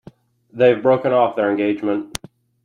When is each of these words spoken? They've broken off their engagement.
They've 0.51 0.81
broken 0.81 1.13
off 1.13 1.35
their 1.35 1.51
engagement. 1.51 2.17